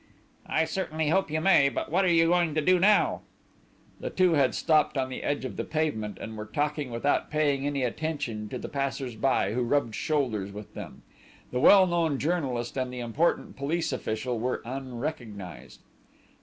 "I 0.47 0.65
certainly 0.65 1.09
hope 1.09 1.29
you 1.29 1.39
may. 1.41 1.69
But 1.69 1.91
what 1.91 2.03
are 2.05 2.11
you 2.11 2.25
going 2.25 2.55
to 2.55 2.61
do 2.61 2.79
now?" 2.79 3.21
The 3.99 4.09
two 4.09 4.33
had 4.33 4.55
stopped 4.55 4.97
on 4.97 5.09
the 5.09 5.21
edge 5.21 5.45
of 5.45 5.57
the 5.57 5.63
pavement, 5.63 6.17
and 6.19 6.35
were 6.35 6.47
talking 6.47 6.89
without 6.89 7.29
paying 7.29 7.67
any 7.67 7.83
attention 7.83 8.49
to 8.49 8.57
the 8.57 8.67
passers 8.67 9.15
by 9.15 9.53
who 9.53 9.61
rubbed 9.61 9.93
shoulders 9.93 10.51
with 10.51 10.73
them. 10.73 11.03
The 11.51 11.59
well 11.59 11.85
known 11.85 12.17
journalist 12.17 12.77
and 12.77 12.91
the 12.91 12.99
important 12.99 13.55
police 13.55 13.93
official 13.93 14.39
were 14.39 14.63
unrecognised. 14.65 15.81